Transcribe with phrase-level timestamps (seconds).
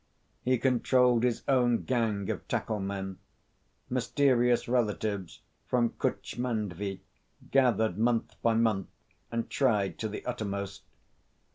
[0.41, 3.19] He controlled his own gang of tackle men
[3.87, 7.01] mysterious relatives from Kutch Mandvi
[7.51, 8.87] gathered month by month
[9.31, 10.81] and tried to the uttermost.